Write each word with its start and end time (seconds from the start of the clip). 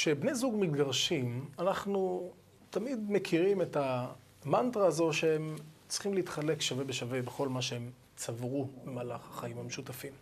כשבני 0.00 0.34
זוג 0.34 0.54
מתגרשים, 0.58 1.48
אנחנו 1.58 2.30
תמיד 2.70 2.98
מכירים 3.08 3.62
את 3.62 3.76
המנטרה 3.80 4.86
הזו 4.86 5.12
שהם 5.12 5.56
צריכים 5.88 6.14
להתחלק 6.14 6.60
שווה 6.60 6.84
בשווה 6.84 7.22
בכל 7.22 7.48
מה 7.48 7.62
שהם 7.62 7.90
צברו 8.16 8.68
במהלך 8.84 9.20
החיים 9.30 9.58
המשותפים. 9.58 10.12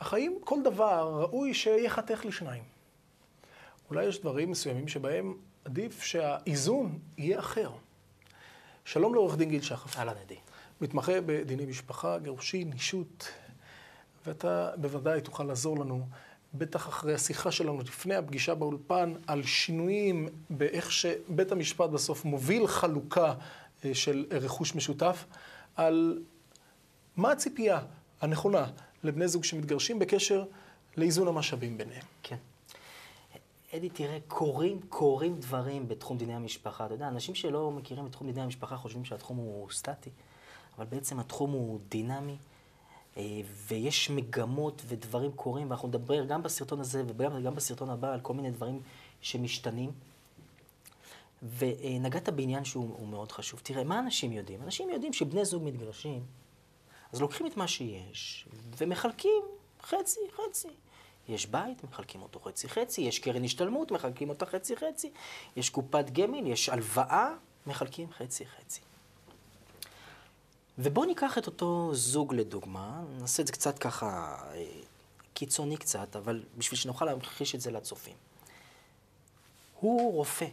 החיים, 0.00 0.38
כל 0.44 0.62
דבר 0.64 1.20
ראוי 1.22 1.54
שיחתך 1.54 2.24
לשניים. 2.24 2.62
אולי 3.90 4.04
יש 4.04 4.20
דברים 4.20 4.50
מסוימים 4.50 4.88
שבהם 4.88 5.36
עדיף 5.64 6.02
שהאיזון 6.02 6.98
יהיה 7.18 7.38
אחר. 7.38 7.70
שלום 8.84 9.14
לעורך 9.14 9.36
דין 9.36 9.48
גיל 9.48 9.62
שחף. 9.62 9.98
אהלן, 9.98 10.14
אדי. 10.26 10.38
מתמחה 10.80 11.20
בדיני 11.26 11.66
משפחה, 11.66 12.18
גירושין, 12.18 12.72
אישות, 12.72 13.28
ואתה 14.26 14.70
בוודאי 14.76 15.20
תוכל 15.20 15.44
לעזור 15.44 15.78
לנו, 15.78 16.06
בטח 16.54 16.88
אחרי 16.88 17.14
השיחה 17.14 17.50
שלנו 17.50 17.80
לפני 17.80 18.14
הפגישה 18.14 18.54
באולפן, 18.54 19.14
על 19.26 19.42
שינויים 19.42 20.28
באיך 20.50 20.92
שבית 20.92 21.52
המשפט 21.52 21.90
בסוף 21.90 22.24
מוביל 22.24 22.66
חלוקה 22.66 23.34
אה, 23.84 23.94
של 23.94 24.26
רכוש 24.30 24.74
משותף, 24.74 25.24
על 25.76 26.22
מה 27.16 27.32
הציפייה 27.32 27.80
הנכונה 28.20 28.66
לבני 29.04 29.28
זוג 29.28 29.44
שמתגרשים 29.44 29.98
בקשר 29.98 30.44
לאיזון 30.96 31.28
המשאבים 31.28 31.78
ביניהם. 31.78 32.04
כן. 32.22 32.36
אדי, 33.74 33.88
תראה, 33.88 34.18
קורים, 34.28 34.80
קורים 34.88 35.40
דברים 35.40 35.88
בתחום 35.88 36.18
דיני 36.18 36.34
המשפחה. 36.34 36.86
אתה 36.86 36.94
יודע, 36.94 37.08
אנשים 37.08 37.34
שלא 37.34 37.70
מכירים 37.70 38.06
את 38.06 38.12
תחום 38.12 38.32
דיני 38.32 38.42
המשפחה 38.42 38.76
חושבים 38.76 39.04
שהתחום 39.04 39.36
הוא 39.36 39.70
סטטי, 39.70 40.10
אבל 40.78 40.86
בעצם 40.86 41.20
התחום 41.20 41.50
הוא 41.50 41.80
דינמי, 41.88 42.36
ויש 43.66 44.10
מגמות 44.10 44.82
ודברים 44.86 45.32
קורים, 45.32 45.70
ואנחנו 45.70 45.88
נדבר 45.88 46.24
גם 46.24 46.42
בסרטון 46.42 46.80
הזה 46.80 47.02
וגם 47.06 47.54
בסרטון 47.54 47.90
הבא 47.90 48.12
על 48.12 48.20
כל 48.20 48.34
מיני 48.34 48.50
דברים 48.50 48.80
שמשתנים. 49.20 49.92
ונגעת 51.58 52.28
בעניין 52.28 52.64
שהוא 52.64 53.08
מאוד 53.08 53.32
חשוב. 53.32 53.60
תראה, 53.62 53.84
מה 53.84 53.98
אנשים 53.98 54.32
יודעים? 54.32 54.62
אנשים 54.62 54.90
יודעים 54.90 55.12
שבני 55.12 55.44
זוג 55.44 55.62
מתגרשים, 55.64 56.24
אז 57.12 57.20
לוקחים 57.20 57.46
את 57.46 57.56
מה 57.56 57.68
שיש 57.68 58.48
ומחלקים 58.78 59.42
חצי, 59.82 60.20
חצי. 60.32 60.68
יש 61.28 61.46
בית, 61.46 61.84
מחלקים 61.84 62.22
אותו 62.22 62.40
חצי-חצי, 62.40 63.00
יש 63.00 63.18
קרן 63.18 63.44
השתלמות, 63.44 63.90
מחלקים 63.90 64.28
אותה 64.28 64.46
חצי-חצי, 64.46 65.10
יש 65.56 65.70
קופת 65.70 66.10
גמל, 66.10 66.46
יש 66.46 66.68
הלוואה, 66.68 67.34
מחלקים 67.66 68.12
חצי-חצי. 68.12 68.80
ובואו 70.78 71.06
ניקח 71.06 71.38
את 71.38 71.46
אותו 71.46 71.90
זוג 71.94 72.34
לדוגמה, 72.34 73.02
נעשה 73.18 73.42
את 73.42 73.46
זה 73.46 73.52
קצת 73.52 73.78
ככה 73.78 74.36
אה, 74.54 74.64
קיצוני 75.34 75.76
קצת, 75.76 76.16
אבל 76.16 76.42
בשביל 76.58 76.78
שנוכל 76.78 77.04
להמחיש 77.04 77.54
את 77.54 77.60
זה 77.60 77.70
לצופים. 77.70 78.16
הוא 79.80 80.12
רופא. 80.12 80.46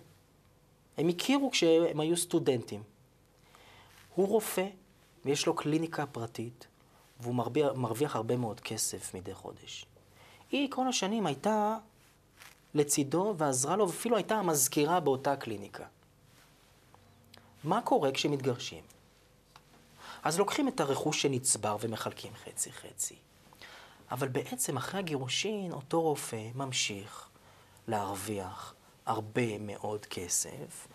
הם 0.97 1.09
הכירו 1.09 1.51
כשהם 1.51 1.99
היו 1.99 2.17
סטודנטים. 2.17 2.83
הוא 4.15 4.27
רופא, 4.27 4.67
ויש 5.25 5.45
לו 5.45 5.55
קליניקה 5.55 6.05
פרטית, 6.05 6.67
והוא 7.19 7.35
מרוויח, 7.35 7.71
מרוויח 7.75 8.15
הרבה 8.15 8.37
מאוד 8.37 8.59
כסף 8.59 9.13
מדי 9.13 9.33
חודש. 9.33 9.85
היא 10.51 10.71
כל 10.71 10.87
השנים 10.87 11.25
הייתה 11.25 11.77
לצידו 12.73 13.33
ועזרה 13.37 13.75
לו, 13.75 13.87
ואפילו 13.87 14.15
הייתה 14.17 14.35
המזכירה 14.35 14.99
באותה 14.99 15.35
קליניקה. 15.35 15.85
מה 17.63 17.81
קורה 17.81 18.11
כשמתגרשים? 18.11 18.83
אז 20.27 20.39
לוקחים 20.39 20.67
את 20.67 20.79
הרכוש 20.79 21.21
שנצבר 21.21 21.77
ומחלקים 21.81 22.31
חצי-חצי. 22.45 23.15
אבל 24.11 24.27
בעצם 24.27 24.77
אחרי 24.77 24.99
הגירושין, 24.99 25.71
אותו 25.71 26.01
רופא 26.01 26.49
ממשיך 26.55 27.29
להרוויח 27.87 28.73
הרבה 29.05 29.57
מאוד 29.59 30.05
כסף, 30.05 30.87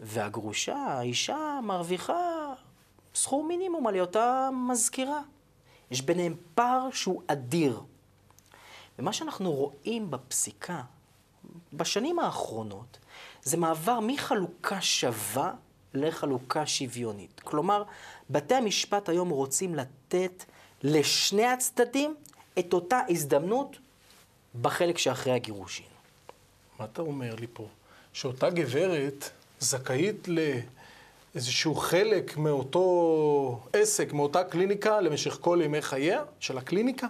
והגרושה, 0.00 0.76
האישה, 0.76 1.60
מרוויחה 1.62 2.52
סכום 3.14 3.48
מינימום 3.48 3.86
על 3.86 3.94
היותה 3.94 4.48
מזכירה. 4.70 5.20
יש 5.90 6.02
ביניהם 6.02 6.34
פער 6.54 6.90
שהוא 6.92 7.22
אדיר. 7.26 7.80
ומה 8.98 9.12
שאנחנו 9.12 9.52
רואים 9.52 10.10
בפסיקה, 10.10 10.82
בשנים 11.72 12.18
האחרונות, 12.18 12.98
זה 13.42 13.56
מעבר 13.56 14.00
מחלוקה 14.00 14.80
שווה 14.80 15.52
לחלוקה 15.94 16.66
שוויונית. 16.66 17.40
כלומר, 17.40 17.82
בתי 18.30 18.54
המשפט 18.54 19.08
היום 19.08 19.28
רוצים 19.28 19.74
לתת 19.74 20.44
לשני 20.82 21.46
הצדדים 21.46 22.14
את 22.58 22.72
אותה 22.72 23.00
הזדמנות 23.08 23.76
בחלק 24.60 24.98
שאחרי 24.98 25.32
הגירושין. 25.32 25.86
מה 26.78 26.84
אתה 26.84 27.02
אומר 27.02 27.34
לי 27.34 27.46
פה? 27.52 27.66
שאותה 28.12 28.50
גברת 28.50 29.30
זכאית 29.60 30.28
לאיזשהו 31.34 31.74
חלק 31.74 32.36
מאותו 32.36 33.60
עסק, 33.72 34.12
מאותה 34.12 34.44
קליניקה, 34.44 35.00
למשך 35.00 35.38
כל 35.40 35.60
ימי 35.64 35.82
חייה 35.82 36.22
של 36.40 36.58
הקליניקה? 36.58 37.06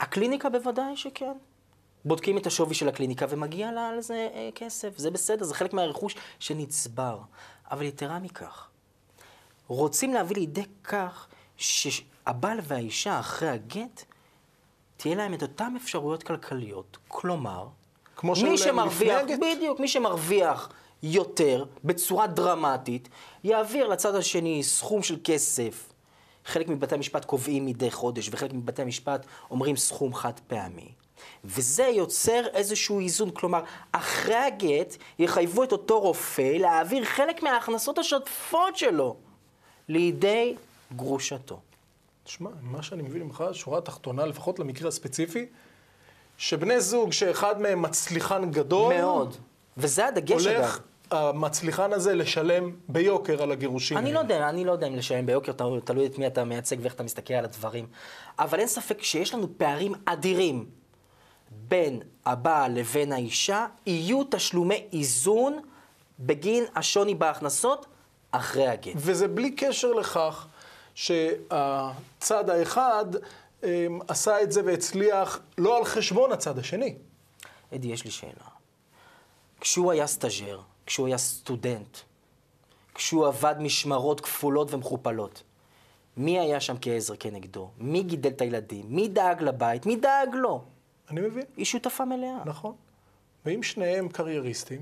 הקליניקה 0.00 0.48
בוודאי 0.48 0.96
שכן. 0.96 1.32
בודקים 2.04 2.38
את 2.38 2.46
השווי 2.46 2.74
של 2.74 2.88
הקליניקה 2.88 3.26
ומגיע 3.28 3.72
לה 3.72 3.88
על 3.88 4.00
זה 4.00 4.28
אה, 4.34 4.48
כסף. 4.54 4.98
זה 4.98 5.10
בסדר, 5.10 5.44
זה 5.44 5.54
חלק 5.54 5.72
מהרכוש 5.72 6.14
שנצבר. 6.38 7.18
אבל 7.72 7.82
יתרה 7.82 8.18
מכך, 8.18 8.68
רוצים 9.66 10.14
להביא 10.14 10.36
לידי 10.36 10.64
כך 10.84 11.28
שהבעל 11.56 12.58
והאישה 12.62 13.20
אחרי 13.20 13.48
הגט, 13.48 14.04
תהיה 14.96 15.14
להם 15.14 15.34
את 15.34 15.42
אותן 15.42 15.74
אפשרויות 15.76 16.22
כלכליות. 16.22 16.98
כלומר, 17.08 17.68
כמו 18.16 18.32
מי 18.42 18.58
שמרוויח, 18.58 19.22
בדיוק, 19.40 19.80
מי 19.80 19.88
שמרוויח 19.88 20.68
יותר, 21.02 21.64
בצורה 21.84 22.26
דרמטית, 22.26 23.08
יעביר 23.44 23.88
לצד 23.88 24.14
השני 24.14 24.62
סכום 24.62 25.02
של 25.02 25.16
כסף. 25.24 25.92
חלק 26.44 26.68
מבתי 26.68 26.94
המשפט 26.94 27.24
קובעים 27.24 27.66
מדי 27.66 27.90
חודש, 27.90 28.28
וחלק 28.32 28.52
מבתי 28.52 28.82
המשפט 28.82 29.26
אומרים 29.50 29.76
סכום 29.76 30.14
חד 30.14 30.40
פעמי. 30.46 30.92
וזה 31.44 31.84
יוצר 31.84 32.46
איזשהו 32.54 33.00
איזון, 33.00 33.30
כלומר, 33.30 33.62
אחרי 33.92 34.34
הגט 34.34 34.96
יחייבו 35.18 35.64
את 35.64 35.72
אותו 35.72 36.00
רופא 36.00 36.56
להעביר 36.58 37.04
חלק 37.04 37.42
מההכנסות 37.42 37.98
השוטפות 37.98 38.76
שלו 38.76 39.16
לידי 39.88 40.54
גרושתו. 40.96 41.60
תשמע, 42.24 42.50
מה 42.62 42.82
שאני 42.82 43.02
מבין 43.02 43.22
ממך, 43.22 43.44
שורה 43.52 43.80
תחתונה, 43.80 44.26
לפחות 44.26 44.58
למקרה 44.58 44.88
הספציפי, 44.88 45.46
שבני 46.38 46.80
זוג 46.80 47.12
שאחד 47.12 47.60
מהם 47.60 47.82
מצליחן 47.82 48.50
גדול... 48.50 48.94
מאוד. 48.94 49.36
וזה 49.76 50.06
הדגש, 50.06 50.46
אגב. 50.46 50.56
הולך 50.56 50.80
המצליחן 51.10 51.92
הזה 51.92 52.14
לשלם 52.14 52.72
ביוקר 52.88 53.42
על 53.42 53.52
הגירושים 53.52 53.98
אני 53.98 54.12
לא 54.12 54.18
יודע, 54.18 54.48
אני 54.48 54.64
לא 54.64 54.72
יודע 54.72 54.86
אם 54.86 54.96
לשלם 54.96 55.26
ביוקר, 55.26 55.52
תלוי 55.84 56.06
את 56.06 56.18
מי 56.18 56.26
אתה 56.26 56.44
מייצג 56.44 56.76
ואיך 56.80 56.94
אתה 56.94 57.02
מסתכל 57.02 57.34
על 57.34 57.44
הדברים. 57.44 57.86
אבל 58.38 58.58
אין 58.58 58.68
ספק 58.68 59.02
שיש 59.02 59.34
לנו 59.34 59.48
פערים 59.56 59.92
אדירים 60.04 60.66
בין 61.68 62.02
הבעל 62.26 62.72
לבין 62.72 63.12
האישה, 63.12 63.66
יהיו 63.86 64.22
תשלומי 64.30 64.86
איזון 64.92 65.58
בגין 66.20 66.64
השוני 66.74 67.14
בהכנסות 67.14 67.86
אחרי 68.30 68.68
הגט. 68.68 68.92
וזה 68.96 69.28
בלי 69.28 69.50
קשר 69.50 69.92
לכך 69.92 70.46
שהצד 70.94 72.50
האחד 72.50 73.06
אמ, 73.62 73.98
עשה 74.08 74.42
את 74.42 74.52
זה 74.52 74.60
והצליח 74.64 75.40
לא 75.58 75.78
על 75.78 75.84
חשבון 75.84 76.32
הצד 76.32 76.58
השני. 76.58 76.94
אדי, 77.74 77.88
יש 77.88 78.04
לי 78.04 78.10
שאלה. 78.10 78.48
כשהוא 79.60 79.92
היה 79.92 80.06
סטאג'ר, 80.06 80.60
כשהוא 80.86 81.06
היה 81.06 81.18
סטודנט, 81.18 81.98
כשהוא 82.94 83.26
עבד 83.26 83.54
משמרות 83.58 84.20
כפולות 84.20 84.74
ומכופלות, 84.74 85.42
מי 86.16 86.38
היה 86.38 86.60
שם 86.60 86.76
כעזר 86.80 87.16
כנגדו? 87.16 87.70
מי 87.78 88.02
גידל 88.02 88.30
את 88.30 88.40
הילדים? 88.40 88.86
מי 88.88 89.08
דאג 89.08 89.42
לבית? 89.42 89.86
מי 89.86 89.96
דאג 89.96 90.28
לו? 90.34 90.64
אני 91.10 91.20
מבין. 91.20 91.44
היא 91.56 91.64
שותפה 91.64 92.04
מלאה. 92.04 92.38
נכון. 92.44 92.74
ואם 93.46 93.62
שניהם 93.62 94.08
קרייריסטים, 94.08 94.80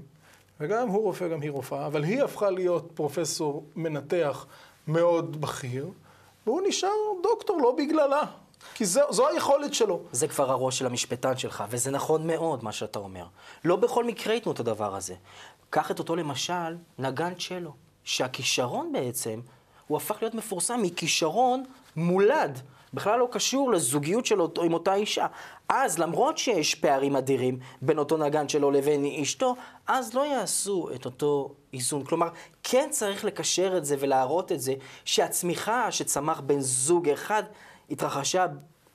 וגם 0.61 0.89
הוא 0.89 1.03
רופא, 1.03 1.29
גם 1.29 1.41
היא 1.41 1.51
רופאה, 1.51 1.87
אבל 1.87 2.05
היא 2.05 2.23
הפכה 2.23 2.51
להיות 2.51 2.93
פרופסור 2.95 3.65
מנתח 3.77 4.47
מאוד 4.89 5.41
בכיר, 5.41 5.91
והוא 6.47 6.63
נשאר 6.69 6.91
דוקטור 7.23 7.59
לא 7.63 7.75
בגללה. 7.79 8.23
כי 8.75 8.85
זו, 8.85 9.01
זו 9.11 9.29
היכולת 9.29 9.75
שלו. 9.75 10.01
זה 10.13 10.29
כבר 10.29 10.51
הראש 10.51 10.79
של 10.79 10.87
המשפטן 10.87 11.37
שלך, 11.37 11.65
וזה 11.69 11.91
נכון 11.91 12.27
מאוד 12.27 12.65
מה 12.65 12.73
שאתה 12.73 12.99
אומר. 12.99 13.27
לא 13.65 13.77
בכל 13.77 14.05
מקרה 14.05 14.35
ייתנו 14.35 14.53
את 14.53 14.61
הדבר 14.61 14.97
הזה. 14.97 15.15
קח 15.71 15.91
את 15.91 15.99
אותו 15.99 16.17
למשל, 16.17 16.77
נגן 16.99 17.35
צ'לו, 17.35 17.73
שהכישרון 18.05 18.93
בעצם, 18.93 19.41
הוא 19.87 19.97
הפך 19.97 20.17
להיות 20.23 20.35
מפורסם 20.35 20.83
מכישרון 20.83 21.65
מולד. 21.97 22.61
בכלל 22.95 23.19
לא 23.19 23.29
קשור 23.31 23.71
לזוגיות 23.71 24.27
שלו 24.27 24.53
עם 24.63 24.73
אותה 24.73 24.95
אישה. 24.95 25.27
אז 25.69 25.99
למרות 25.99 26.39
שיש 26.39 26.75
פערים 26.75 27.17
אדירים 27.17 27.59
בין 27.83 27.99
אותו 27.99 28.17
נגן 28.17 28.49
שלו 28.49 28.71
לבין 28.71 29.05
אשתו, 29.23 29.57
אז 29.87 30.15
לא 30.15 30.27
יעשו 30.27 30.89
את 30.95 31.05
אותו 31.05 31.55
איזון. 31.73 32.05
כלומר, 32.05 32.29
כן 32.63 32.89
צריך 32.91 33.25
לקשר 33.25 33.77
את 33.77 33.85
זה 33.85 33.97
ולהראות 33.99 34.53
את 34.53 34.61
זה 34.61 34.75
שהצמיחה 35.05 35.91
שצמח 35.91 36.41
בין 36.41 36.61
זוג 36.61 37.09
אחד 37.09 37.43
התרחשה 37.91 38.47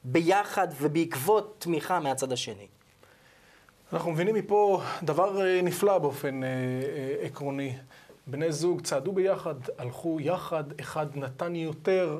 ביחד 0.03 0.67
ובעקבות 0.81 1.55
תמיכה 1.59 1.99
מהצד 1.99 2.31
השני. 2.31 2.67
אנחנו 3.93 4.11
מבינים 4.11 4.35
מפה 4.35 4.81
דבר 5.03 5.45
אה, 5.45 5.61
נפלא 5.63 5.97
באופן 5.97 6.43
אה, 6.43 6.49
אה, 6.49 7.25
עקרוני. 7.25 7.73
בני 8.27 8.51
זוג 8.51 8.81
צעדו 8.81 9.11
ביחד, 9.11 9.55
הלכו 9.77 10.17
יחד, 10.19 10.63
אחד 10.79 11.07
נתן 11.15 11.55
יותר, 11.55 12.19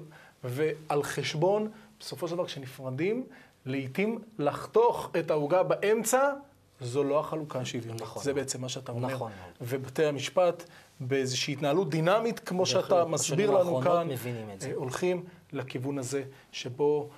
ועל 0.50 1.04
חשבון, 1.04 1.70
בסופו 2.00 2.28
של 2.28 2.34
דבר 2.34 2.46
כשנפרדים, 2.46 3.24
לעתים 3.66 4.20
לחתוך 4.40 5.12
את 5.20 5.32
העוגה 5.32 5.64
באמצע, 5.64 6.34
זו 6.82 7.04
לא 7.04 7.20
החלוקה 7.20 7.60
השוויונית. 7.60 8.02
נכון. 8.02 8.24
זה 8.24 8.34
בעצם 8.34 8.62
מה 8.62 8.70
שאתה 8.70 8.92
אומר. 8.92 9.08
נכון. 9.08 9.32
ובתי 9.62 10.06
המשפט, 10.06 10.64
באיזושהי 11.00 11.54
התנהלות 11.54 11.90
דינמית, 11.90 12.40
כמו 12.40 12.66
שאתה 12.66 13.06
מסביר 13.06 13.52
לנו 13.52 13.82
כאן. 13.82 14.08
אה, 14.12 14.74
הולכים 14.74 15.24
לכיוון 15.54 15.98
הזה, 15.98 16.24
שבו 16.52 17.10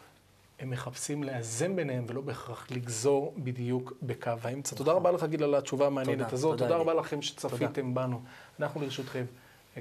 הם 0.59 0.69
מחפשים 0.69 1.23
לאזן 1.23 1.75
ביניהם, 1.75 2.05
ולא 2.07 2.21
בהכרח 2.21 2.67
לגזור 2.71 3.33
בדיוק 3.37 3.93
בקו 4.01 4.31
האמצע. 4.43 4.75
תודה 4.75 4.91
רבה 4.91 5.11
לך, 5.11 5.23
גיל, 5.23 5.43
על 5.43 5.55
התשובה 5.55 5.87
המעניינת 5.87 6.33
הזאת. 6.33 6.57
תודה. 6.57 6.75
רבה 6.75 6.93
לכם 6.93 7.21
שצפיתם 7.21 7.93
בנו. 7.93 8.21
אנחנו 8.59 8.81
לרשותכם, 8.81 9.25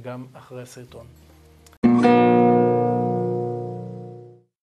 גם 0.02 0.26
אחרי 0.34 0.62
הסרטון. 0.62 1.06